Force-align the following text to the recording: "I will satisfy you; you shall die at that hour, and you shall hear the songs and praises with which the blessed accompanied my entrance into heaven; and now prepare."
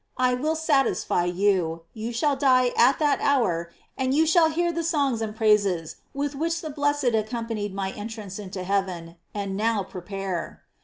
"I 0.17 0.33
will 0.33 0.55
satisfy 0.55 1.25
you; 1.25 1.83
you 1.93 2.11
shall 2.11 2.35
die 2.35 2.71
at 2.75 2.97
that 2.97 3.21
hour, 3.21 3.71
and 3.95 4.15
you 4.15 4.25
shall 4.25 4.49
hear 4.49 4.71
the 4.71 4.81
songs 4.83 5.21
and 5.21 5.35
praises 5.35 5.97
with 6.11 6.33
which 6.33 6.61
the 6.61 6.71
blessed 6.71 7.13
accompanied 7.13 7.71
my 7.75 7.91
entrance 7.91 8.39
into 8.39 8.63
heaven; 8.63 9.17
and 9.35 9.55
now 9.55 9.83
prepare." 9.83 10.63